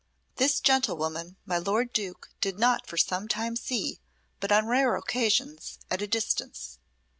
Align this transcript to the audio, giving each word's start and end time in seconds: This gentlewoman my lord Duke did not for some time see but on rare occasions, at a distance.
This 0.37 0.59
gentlewoman 0.59 1.35
my 1.45 1.59
lord 1.59 1.93
Duke 1.93 2.29
did 2.41 2.57
not 2.57 2.87
for 2.87 2.97
some 2.97 3.27
time 3.27 3.55
see 3.55 3.99
but 4.39 4.51
on 4.51 4.65
rare 4.65 4.95
occasions, 4.95 5.77
at 5.91 6.01
a 6.01 6.07
distance. 6.07 6.79